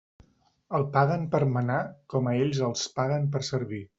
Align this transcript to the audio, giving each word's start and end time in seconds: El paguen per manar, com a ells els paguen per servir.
El 0.77 0.85
paguen 0.95 1.27
per 1.35 1.41
manar, 1.57 1.77
com 2.15 2.31
a 2.31 2.35
ells 2.45 2.65
els 2.71 2.89
paguen 2.99 3.31
per 3.37 3.45
servir. 3.53 3.87